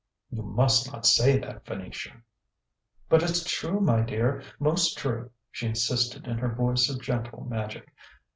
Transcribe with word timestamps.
"You 0.31 0.41
must 0.41 0.91
not 0.91 1.05
say 1.05 1.37
that, 1.37 1.63
Venetia!" 1.63 2.23
"But 3.07 3.21
it's 3.21 3.43
true, 3.43 3.79
my 3.79 4.01
dear, 4.01 4.41
most 4.57 4.97
true," 4.97 5.29
she 5.51 5.67
insisted 5.67 6.25
in 6.27 6.39
her 6.39 6.55
voice 6.55 6.89
of 6.89 6.99
gentle 7.03 7.45
magic. 7.45 7.93